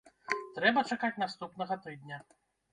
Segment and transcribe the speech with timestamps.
[0.55, 2.23] Трэба чакаць наступнага тыдня.